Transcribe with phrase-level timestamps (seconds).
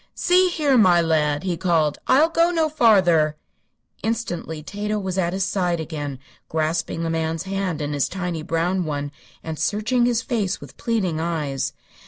[0.15, 3.37] "See here, my lad," he called: "I'll go no farther."
[4.01, 6.17] Instantly Tato was at his side again,
[6.49, 9.11] grasping the man's hand in his tiny brown one
[9.43, 11.73] and searching his face with pleading eyes.